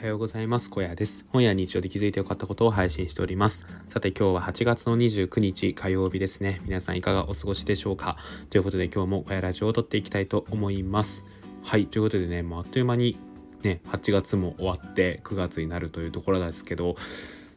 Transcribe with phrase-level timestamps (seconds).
[0.00, 0.70] はようございます。
[0.70, 1.26] 小屋です。
[1.28, 3.66] 本屋日常で気づいてよかったことを配信しております。
[3.90, 6.58] さて今日は8月の29日火曜日ですね。
[6.64, 8.16] 皆さんいかがお過ごしでしょうか？
[8.48, 11.26] ということで今日も小屋ラジオを撮っていきたいと思います。
[11.62, 13.18] はい、ということでね、もうあっという間に
[13.62, 16.96] ね、8月も終わって9月になるというところですけど、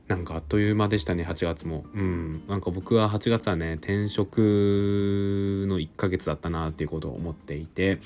[0.08, 1.86] なんかあっという間でしたね8月も。
[1.94, 2.44] うん。
[2.48, 8.00] なんか僕は8月はね転職の1ヶ月だったなっていうことを思っていて。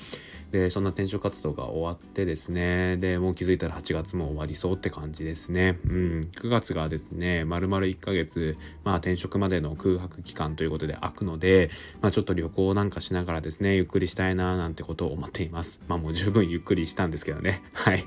[0.52, 2.96] でそんな転職活動が終わってですね。
[2.96, 5.78] でもう気づいたら8月も終わりそうって感じですね。
[5.84, 6.30] うん。
[6.34, 11.70] 9月がですね丸々1ヶ月まあ転職までの空白期間ということで開くので
[12.00, 15.80] まあちょっと旅行なんかしながらですねゆっくりしたいななんてことを思っています。
[15.86, 17.62] まあもう十分ゆっくりしたんですけどね。
[17.74, 18.04] はい。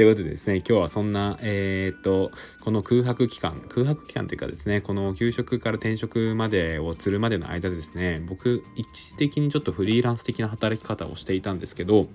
[0.00, 2.30] ということでですね、今日はそんな、えー、っと、
[2.62, 12.08] この空白期間、空白期間というかですね、この給食から転職までを釣るまでの間ですね、僕、一時的にちょっとフリーランス的な働き方をしていたんですけど、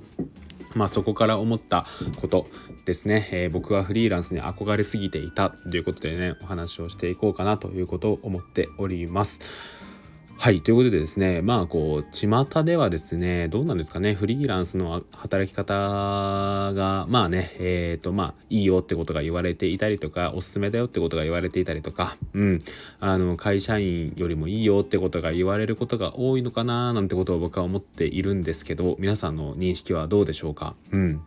[0.73, 1.85] まあそこから思った
[2.20, 2.48] こと
[2.85, 9.41] ですね、えー、僕はフリーランスに憧れすぎていたということでね、お話をしていこうかなということを思っております。
[10.38, 10.62] はい。
[10.62, 22.60] ということでですね、まあ、こう、巷ではですね、どうなんですかね、フリーランスの働き方が、まあね、えっ、ー、と、まあ、いいよってことが言われていたりとか、おすすめだよってことが言われていたりとか、うん、
[23.00, 30.76] あの、会社員よりもいいよってことが言われることが多いのかな、なんてことを僕は思っているんですけど、皆さんの認識はどうでしょうか？
[30.91, 31.22] うん。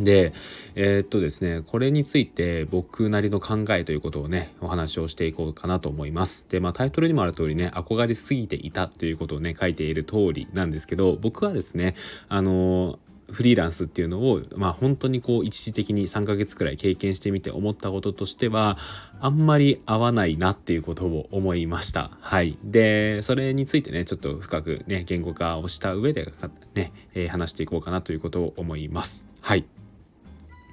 [0.00, 0.32] で、
[0.74, 6.46] えー、っとですね、これについて僕なりの考えということをね、お話をしていこうかなと思います。
[6.48, 11.94] で、まあタイトルにもある通りね、憧れすぎていたということをね、書いている通りなんですけど、僕はですね、
[12.28, 12.98] あの
[13.32, 18.78] フリーランスっていうのを、まあ本当にこう一時的に3ヶ月くらい経験してみて思ったこととしては、
[19.20, 22.10] あんまり合わないなっていうことを思いました。
[22.20, 22.58] はい。
[22.64, 26.32] で、それについてね、ちょっと深くね、言語化をした上で
[26.74, 29.26] ね、えー、話していこうかなということを思います。
[29.40, 29.64] はい。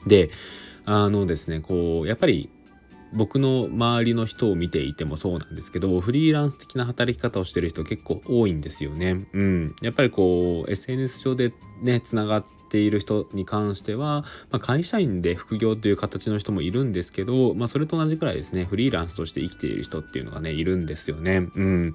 [0.07, 0.29] で
[0.85, 2.49] あのですねこうやっぱり
[3.13, 9.25] 僕の周りの人を見ていてもそうなんですけどフリーランス的な働き方をしてる人結構多いんですよね。
[9.33, 21.47] うん、やっぱりこう SNS 上でねつながってている人に関しては、まあ、会社員で副業という形の人もいるんですけど、まあ、それと同じくらいですね、フリーランスとして生きている人っていうのがね、いるんですよね。
[21.55, 21.93] うん。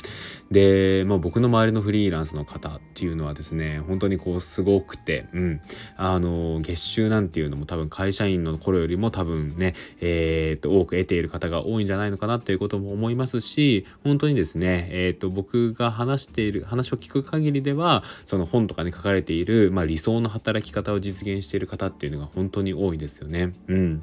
[0.50, 5.60] で、まあ、僕の周りのフリーランスの方っていうのはですね、本当にこう、すごくて、うん。
[5.97, 23.53] あの、月収なんていうのも多分会社員の頃よりも多分ね、えー、っと、多く得ている方が多いんじゃないのかなっていうことも思いますし、本当にですね、えー、っと、僕が話している、話を聞く限りでは、その本とかに書かれている、まあ、理想の働きき方を実現している方っていうのが本当に多いですよね。
[23.69, 24.03] うん。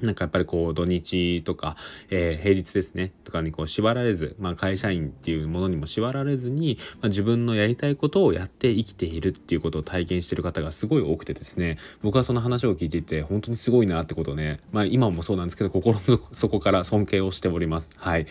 [0.00, 1.76] なんかやっぱりこう土日とか、
[2.10, 17.92] えー、平日ですねとかにこう縛られず、まあ、会社員っていうものにも縛られずに、まあ、自分のやりたいことをやって生きているっていうことを体験してる方がすごい多くてですね僕はその話を聞いていて本当にすごいなってことをねまあ今もそうなんですけど心の底から尊敬をしております。
[17.96, 18.26] はい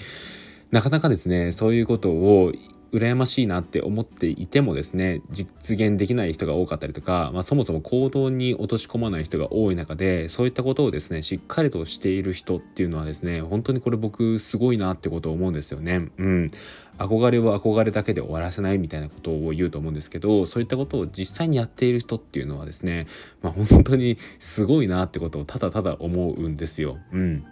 [0.71, 2.53] なかなかですねそういうことを
[2.91, 16.09] 羨ましいなって思っていてもですね実現できない人が多かったりとか、まあ、そもそも行動に落とし込まない人が多い中でそういったことをですねしっかりとしている人っていうのはですね本当にこれ僕すごいなってことを思うんですよね。
[16.17, 16.47] うん、
[16.97, 23.07] 憧れを憧れだけで終わらせないみたいなことを言うと思うんですけどそういったことを実際にやっている人っていうのはですね、
[23.41, 26.97] まあ、本当にすごいなってことをただただ思うんですよ。
[27.13, 27.45] うん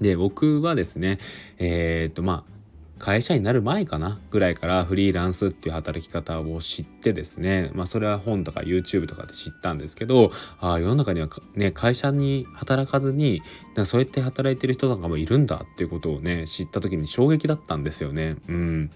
[0.00, 1.18] で僕はですね
[1.58, 2.55] えー、っとまあ
[2.98, 13.42] 会社になる前かなぐらいからフリーランスっていう働き方を知ってですねまあそれは本とか YouTube とかで知ったんですけどあ世の中にはね会社に働かずに
[13.84, 18.90] そうやって働いてる人とかもいるんだっていうことをね知った時に衝撃だったんですよねうん。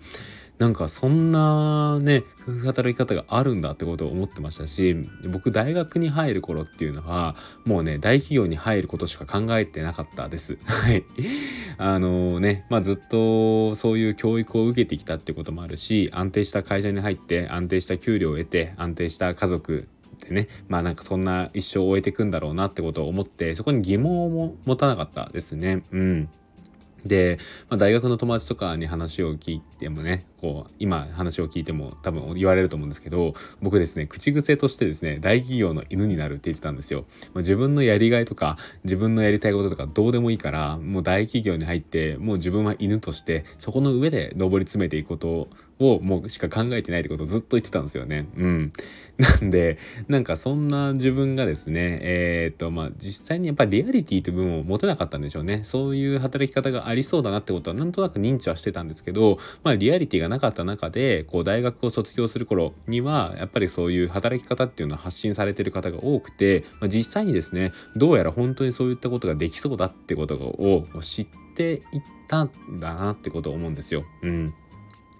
[0.60, 4.94] なんかそんなね夫婦働き方があるんだってことを思ってましたし
[5.26, 7.34] 僕大学に入る頃っていうのは
[7.64, 10.58] もうね大企業に入ることしか考えてなかったです。
[10.68, 11.02] はい
[11.78, 19.88] あのねまあずっとそういう教育を受けてきたってこともあるし安定した会社に入って安定した給料を得て安定した家族
[20.28, 25.84] でねまあなんかそんな一生を終えていくんだろうなってことを思ってそこに疑問を持たなかったですね。
[25.90, 26.28] うん
[27.06, 45.48] で、まあ、大学の友達とかに話を聞いてもねこう今話を聞いても多分言われると思うんですけど僕ですね口癖としてですね大企業の犬になるって言ってたんですよ、ま、自分のやりがいとか自分のやりたいこととかどうでもいいからもう大企業に入ってもう自分は犬としてそこの上で上り詰めていくこと
[45.80, 48.28] をもうしか考えてないってことをずっと言ってたんですよね。
[48.36, 48.72] うん。
[49.16, 49.78] なんで、
[50.08, 55.62] なんかそんな自分がですね、えー、っと、まあ実際にやっぱりリアリティという部分を持てなかったんでしょうね。
[55.64, 71.80] そういう働き方がありそうだなってことはなんとなく認知はしてたんですけど、ままあ、リアリティがなかった中でこう大学を卒業する頃にはやっぱりそういう働き方っていうのは発信されてる方が多くて、まあ、実際にですねどうやら本当にそういったことができそうだってことを知っていっ
[72.26, 72.50] たん
[72.80, 74.04] だなってことを思うんですよ。
[74.22, 74.54] うん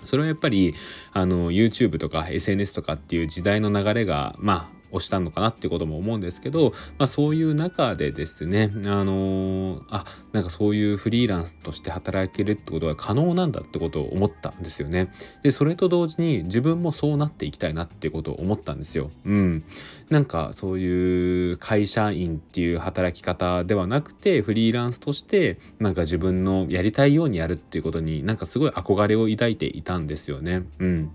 [0.06, 0.74] それはやっぱり
[1.12, 15.12] あの YouTube とか SNS とかっていう時代の流れがまあをしたのかなっていうことも思うんですけど、まあ、そういう中でですねあのー、あなんかそういうフリーランスとして働けるってことが可能なんだってことを思ったんですよね。
[15.42, 19.10] でそれと同時に自分もそうなっていきたいなっていうことを思ったんですよ。
[19.24, 19.64] うん、
[20.08, 30.62] なんかそういう会社員っていう働き方ではなくてフリーランスとしてなんか自分のやりたいようにやるっていうことになんかすごい憧れを抱いていたんですよね。
[30.78, 31.10] うん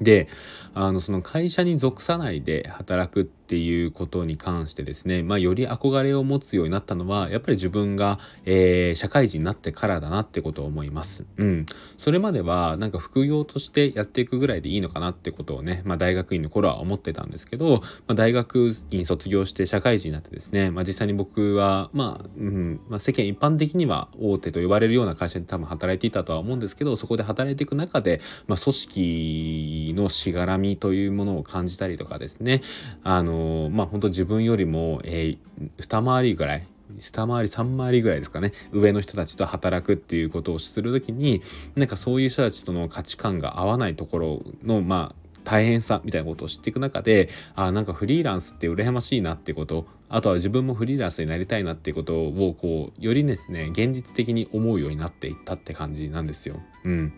[0.00, 0.28] で
[0.74, 11.26] あのその会社に属さないで働くっっていうことに関してですね、まあ、より憧れを持つようになったのはやっぱり自分が、えー、社会人になってからだなってことを思います。
[11.36, 11.66] うん、
[11.98, 32.62] それまではなんか副業としてやっていくぐらいでいいのかなってことをね、まあ、大学院の頃は思ってたんですけど、まあ、大学院卒業して社会人になってですね、まあ、実際に僕は、まあうんまあ、世間一般的には大手と呼ばれるような会社に多分働いていたとは思うんですけどそこで働いていく中で、まあ、組織のしがらみというものを感じたりとかですね
[33.02, 35.38] あののまあ本当自分よりも、えー、
[35.78, 36.66] 二回りぐらい
[37.00, 41.42] 下回り3回りぐらいですかね上の人たちと働くっていうことをする時に
[41.76, 56.60] なんかそういう人たちとの価値観が合わないところのまあ大変さみたいなことを知っていく中であなんかフリーランスって羨ましいなってことあとは自分もフリーランスになりたいなってことをこうよりですね現実的に思うようになっていったって感じなんですよ。
[56.84, 57.12] うん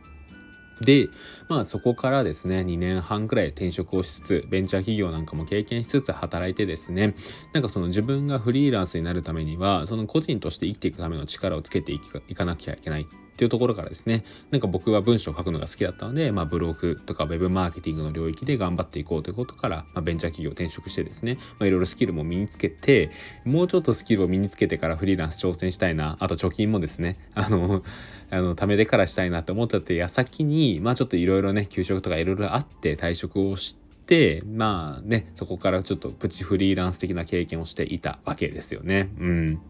[0.80, 1.08] で、
[1.48, 7.14] まあそこからですね、2年半くらい転職をしつつ、ベンチャー企業なんかも経験しつつ働いてですね、
[7.52, 12.00] なんかその自分がフリーランスになるためには、その個人として生きていくための力をつけてい
[12.34, 13.06] かなきゃいけない。
[13.36, 23.10] っていうところからですねなんか僕は文章を書くのが好きだったので、まあ、ブログとかウェブマーケティングの領域で頑張っていこうということから、まあ、ベンチャー企業転職してですね、いろいろスキルも身につけて
[23.44, 27.82] もうちょっとスキルを身につけてからフリーランス挑戦したいなあと貯金もですねあの
[28.30, 39.10] あの貯めてからしたいなって思ったって矢先にまあちょっといろいろね給食とかいろいろあって退職をしてまあねそこからちょっとプチフリーランス的な経験をしていたわけですよね。
[39.18, 39.60] うん、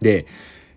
[0.00, 0.26] で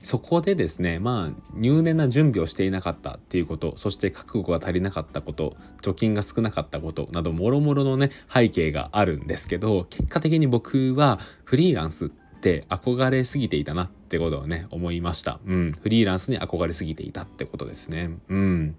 [0.01, 15.39] そこでですねまあ入念な準備をしていなかったっていうことそして覚悟が足りなかったこと貯金が少なかったことなどもろもろのね背景があるんですけど結果的に僕はフリーランスって憧れすぎていたなってことをね思いました。
[15.45, 18.09] うん、フリーランスに憧れすぎていたってことですね。
[18.29, 18.75] うん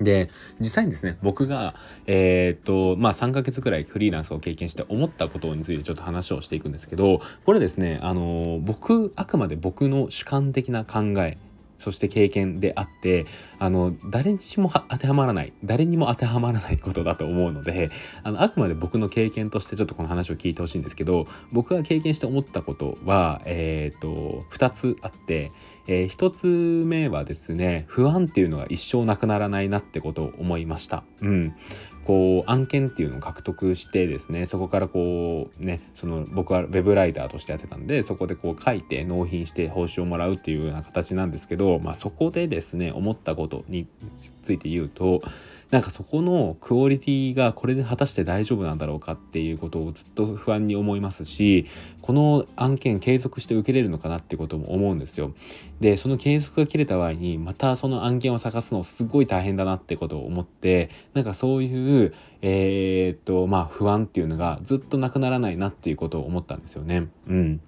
[0.00, 1.74] で、実際にですね、僕が、
[2.06, 11.38] えー、っと、まあ、3ヶ月くらいフリーランスを経験して思ったことについてちょっと話をしていくんですけど、これですね、あの、僕、あくまで僕の主観的な考え
[11.78, 13.26] そして経験であって
[13.58, 17.90] あの誰にしも当てはまらない誰にも当てはまらないことだと思うので
[18.22, 25.52] あのあくまで僕の経験としてちょっとこの話を聞いてほしいんですけど僕が経験して思ったことは、えーと、2つあって、
[25.86, 26.46] えー、1つ
[26.84, 31.04] 目はですね不安っていうのが一生なくならないなってことを思いました。
[31.20, 31.54] うん、
[32.06, 43.88] こう案件っていうのを獲得してですねそこからこうねその僕はウェブライターとしてやってたんでそこでこう書いて納品して報酬をもらうっていうような形なんですけど、まあ、そこでですね思ったことに
[44.42, 45.20] ついて言うと
[45.70, 51.66] なんかそこのクオリティがこれで果たして大丈夫なんだろうかっていうことをずっと不安に思いますし
[52.02, 55.34] この案件継続して受けれるのかなってことも思うんですよ。
[55.80, 67.08] でその継続が切れた場合にまたその案件を探すのすごい大変だなってことを思ってなんかそういうえー、っとまあ不安っていうのがずっとなくならないなっていうことを思ったんですよね。
[67.26, 67.60] うん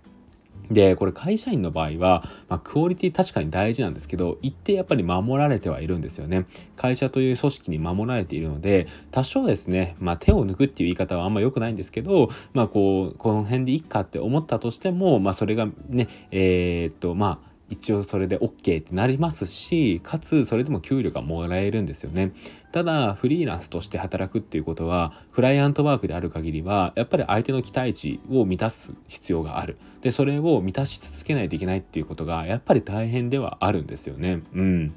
[0.71, 6.47] で、これ会社員の場合は、まあ、クオリティ確かに大事なんですけど、一定やっぱり守られてはいるんですよね。
[6.77, 22.33] 会社という組織に守られているので、多少ですね、まあ、手を抜くっていう言い方はあんま良くないんですけど、まあ、こう、この辺でいっかって思ったとしても、まあ、それがね、えー、っと、まあ、一応それで OK ってなりますしかつそれでも給料がもらえるんですよね。
[22.73, 29.79] ただフリーランスとして働くっていうことはクライアントワークである限りはやっぱり相手の期待値を満たす必要がある。
[30.01, 34.43] でそれを満たし続けないといけないっていうことがやっぱり大変ではあるんですよね。
[34.55, 34.95] うん。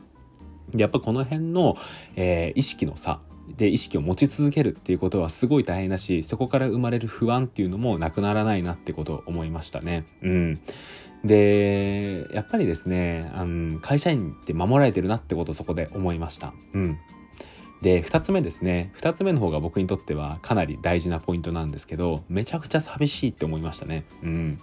[0.75, 1.75] やっぱこの辺の、
[2.15, 3.19] えー、意識の差
[3.57, 10.05] で意識を持ち続けるっていうことはすごい大変だしそこから生まれる不安っていうのもなくならないなってことを思いましたね。
[10.21, 10.61] うん、
[11.23, 16.53] でやっぱりですねあの会社員って守られてるなってことをそこで思いました。
[16.73, 16.97] うん
[17.81, 24.05] で2つ目ですね2つ目の方が僕にとってはかなり大事なポイントなんですけどめちゃくちゃ寂しいって思いましたね。
[24.21, 24.61] うん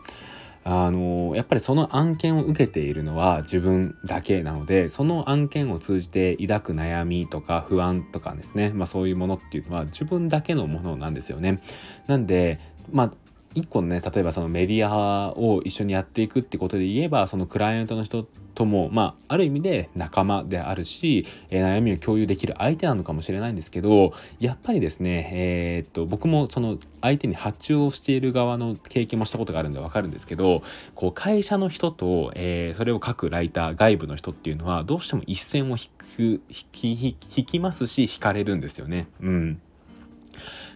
[0.64, 11.62] あのやっぱりその案件を受けているのは自分だけなのでその案件を通じて抱く悩みとか不安とかですね、まあ、そういうものっていうのは自分だけのものなんですよね。
[12.06, 12.60] なんで
[12.92, 13.12] まあ
[13.54, 30.62] 一個のね例えばそのメディアを一緒にやっていくってことで言えばそのクライアントの人ともまあある意味で仲間であるし、え、悩みを共有できる相手なのかもしれないんですけどやっぱりですねえー、っと僕もその相手に発注をしている側の経験もしたことがあるんでわかるんですけど
[30.94, 39.06] こう会社の人と、えー、それを書くライター外部の人っていうのはどうしても一線を引く引き引きますし引かれるんですよね。
[39.20, 39.60] うん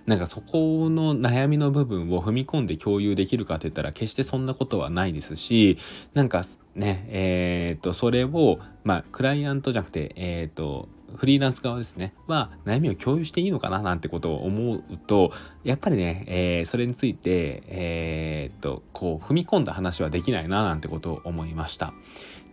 [0.07, 5.79] なんかそこの悩みの部分を踏み込んで共有できるかって言ったら決してそんなことはないですし
[6.15, 6.45] なんか
[6.75, 12.15] ねえー、っとそれをまあクライアントじゃなくてえー、っとフリーランス側ですね。
[12.27, 15.33] は悩みを共有していいのかななんてことを思うと
[15.63, 21.93] やっぱりね、えー、それについてえー、っとこう踏み込んだ話はできないななんてことを思いました。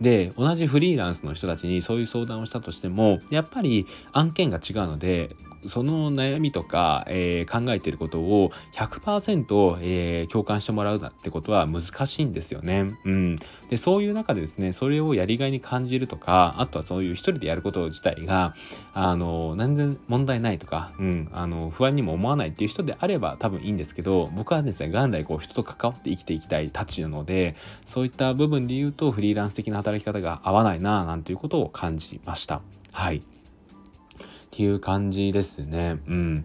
[0.00, 12.94] で同じフリーランスの人たちにそういう相談をしたとしてもやっぱり案件が違うのでその悩みとか、えー、考えていることを100%、えー、共感してもらうってことは難しいんですよね。
[13.04, 13.36] うん、
[13.68, 18.54] でそういう中でですねそれをやりがいに感じるとかあとはそういう一人でやること自体が
[18.94, 27.54] あの全然問題ないとか、うん、あの不安にも思わないっていう人であれば多分いいんですけど僕はですね元来こう人と関わって生きていきたいたちなので
[27.84, 32.62] そういった部分で言うとフリーランス的な働働き方が合わないななんていうことを感じました。
[32.92, 33.22] はいっ
[34.52, 36.00] ていう感じですね。
[36.08, 36.44] うん。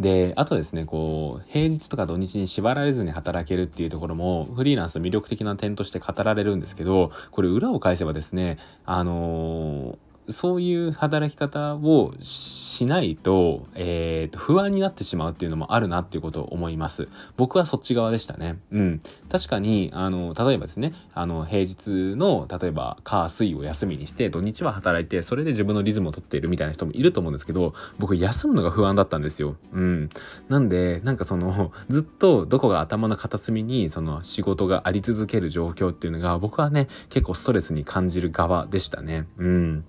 [0.00, 17.08] で、あとですね、こう、平日とか土日に縛られずに働けるっていうところも、フリーランスの魅力的な点として語られるんですけど、これ裏を返せばですね、あのーそういう働き方をしないと、えー、と不安になってしまうっていうのもあるなっていうことを思います。
[17.36, 18.58] 僕はそっち側でしたね。
[18.70, 19.02] うん。
[19.28, 29.56] 確かに、あの、例えばですね、あの、平日の、例えば、火、水を休みにして、土日は働いて、それで自分のリズムをとっているみたいな人もいると思うんですけど、僕、休むのが不安だったんですよ。
[29.72, 30.10] うん。
[30.48, 39.26] なんで、なんかその、ずっとどこが頭の片隅に、その、仕事があり続ける状況っていうのが、僕はね、結構ストレスに感じる側でしたね。
[39.38, 39.84] うん。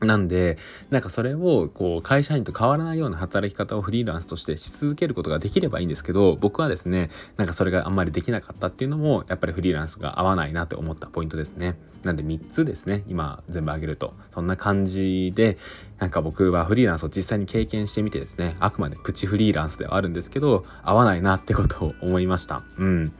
[0.00, 0.58] なんで、
[0.90, 11.76] なんかそれをこう会社員と変わらないような働き方をフリーランスとしてし続けることができればいいんですけど、僕はですね、なんかそれがあんまりできなかったっていうのも、やっぱりフリーランスが合わないなって思ったポイントですね。
[12.04, 14.14] なんで3つですね、今全部挙げると。
[14.32, 15.58] そんな感じで、
[15.98, 22.62] なんか僕はフリーランスを実際に経験してみてですね、あくまでプチフリーランスではあるんですけど、合わないなってことを思いました。
[22.78, 23.12] うん。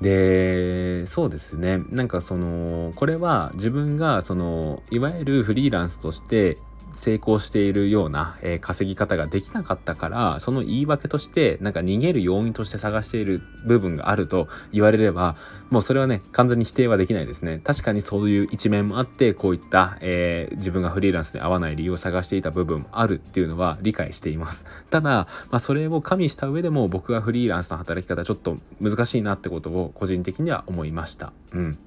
[0.00, 1.82] でそうですね。
[1.90, 6.58] なんかそのこれは自分がそのいわゆるフリーランスとして
[6.92, 15.36] 成功しているような、えー、稼ぎ方ができなかったからその言い訳としてなんか逃げる要因として探している部分があると言われれば
[15.70, 17.60] もうそれはね完全に否定はできないですね。
[17.62, 24.66] 確かにそういう一面もあってこういった、えー、自分がフリーランスで合わない理由を探していた部分もあるっていうのは理解しています。
[24.90, 31.32] ただ、まあ、それを加味した上でも僕はフリーランスの働き方ちょっと難しいなってことを個人的には思いました。
[31.52, 31.78] うん。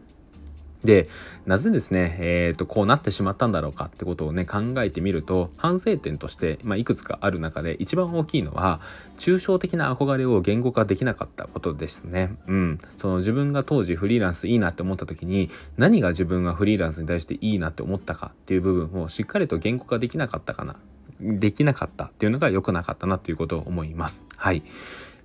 [0.83, 1.07] で、
[1.45, 8.81] なぜですね、えっ、ー、と、こうなってしまったんだろうかってことをね、考えてみると、反省点として、まあ、いくつかある中で、一番大きいのは、
[9.17, 12.35] 抽象的な憧れを言語化できなかったことですね。
[12.47, 12.79] うん。
[12.97, 20.77] その自分が当時フリーランスいいなって思った時に、何が自分がフリーランスに対していいなって思ったかっていう部分をしっかりと言語化できなかったかな。
[21.21, 24.25] できなかったっていうのが良くなかったなということを思います。
[24.35, 24.63] はい。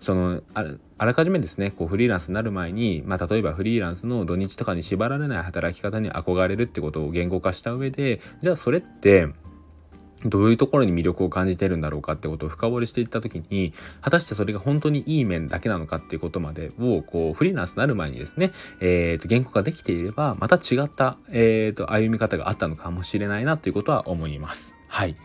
[0.00, 9.29] そのあらかじめですねこうフリーランスになる前に、まあ、例えばフリーランスの土日とかに縛られない働き方に憧れるってことを言語化した上でじゃあそれって
[10.25, 24.75] どういうところに魅力を感じてるんだろうかってことを深掘りしていった時に果たしてそれが本当にいい面だけなのかっていうことまでをこうフリーランスになる前にですね、えー、と言語化できていればまた違った、えー、と歩み方があったのかもしれないなということは思います。
[24.88, 25.17] はい。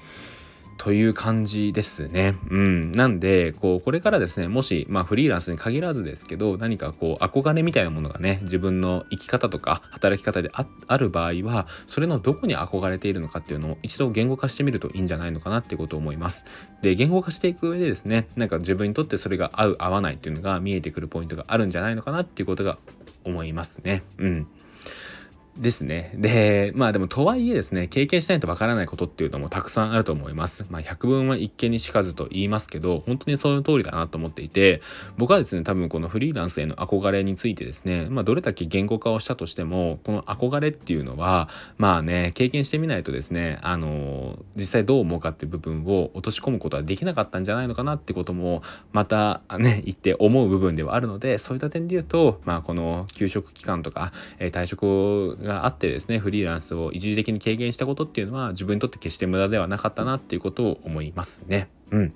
[0.77, 2.35] という感じですね。
[2.49, 2.91] うん。
[2.91, 16.45] なんで、こう、これからですね、もし、まあ、フリーランスに限らずですけど、何かこう、憧れみたいなものがね、自分の生き方とか、働き方である場合は、それのどこに憧れているのかっていうのを一度言語化してみるといいんじゃないのかなってことを思います。
[16.81, 22.77] で、言語化していく上でですね、なんか自分にとってそれが合う、合わないっていうのが見えてくるポイントがあるんじゃないのかなっていうことが
[23.23, 24.03] 思いますね。
[24.17, 24.47] うん。
[25.57, 26.13] ですね。
[26.15, 30.65] で、まあでもとはいえですね、経験しないとわからないことっていうのもたくさんあると思います。
[30.69, 34.81] まあ百聞は一見にしかずと言いますけど、本当にその通りだなと思っていて、
[35.17, 61.69] 僕はですね、多分このフリーランスへの憧れについてですね、まあどれだけ言語化をしたとしても、この憧れっていうのは、まあね、経験してみないとですね、あの、実際どう思うかっていう部分を落とし込むことはできなかったんじゃないのかなってことも、またね、言って思う部分ではあるので、そういった点で言うと、まあこの休職期間とか、えー、退職ががあってですねフリーランスを一時的に軽減したことっていうのは自分にとって決して無駄ではなかったなっていうことを思いますね。
[61.91, 62.13] うん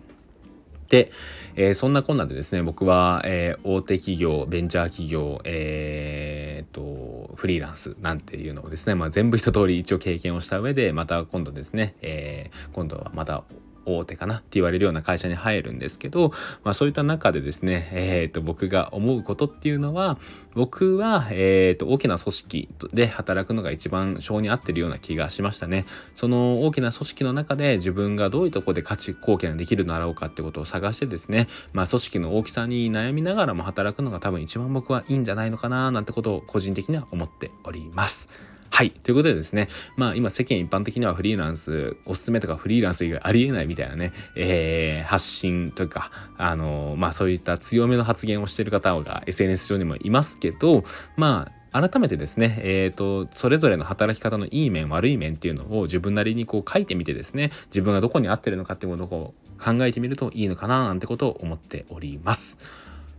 [0.90, 1.12] で、
[1.56, 13.44] えー、そんなこんなでですね、僕は、えー、大手企業、ベンチャー企業、えー、と、フリーランスなんていうのをですね、まあ、全部一通り一応経験をした上で、また今度ですね、えー、今度はまた
[13.86, 16.32] 大手かなって言われるような会社に入るんですけど、
[16.64, 20.18] まあそういった中でですね、え、ー、と僕が思うことっていうのは、
[20.54, 25.86] 僕は、え、と大きな組織で働くのが一番性に合ってるような気がしましたね。
[26.16, 38.55] その大きな組織の中で自分がどういうとこで価値貢献できるのだろうかってことを探してですね、まあ組織の大きさに悩みながらも働くのが多分一番僕はいいんじゃないのかななんてことを個人的には思っております。
[38.72, 38.92] はい。
[38.92, 50.84] ということでですね、まあ今世間一般的にはフリーランス、おすすめとかフリーランス以外ありえないみたいなね、えー、発信というか、あのー、まあそういった強めの発言をしている方が SNS 上にもいますけど、
[51.16, 62.60] まあ改めてですね、えっ、ー、と、それぞれの働き方のいい面、悪い面っていうのを自分なりにこう書いてみてですね、自分がどこに合ってるのかっていうものを考えてみるといいのかななんてことを思っております。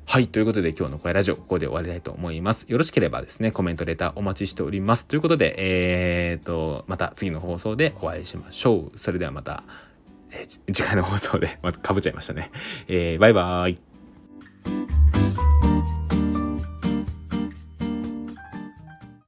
[0.08, 0.28] はい。
[0.28, 2.64] ということで今日の声ラジオ、ここで終わりたいと思います。
[2.68, 5.08] よろしければですね、コメント、レターお待ちしております。
[5.08, 8.98] ということで、えーと、また次の放送でお会いしましょう。
[8.98, 9.64] それではまた、
[10.30, 12.52] えー、 次回の放送で、またかぶっちゃいましたね。
[12.86, 13.78] えー、バイバーイ。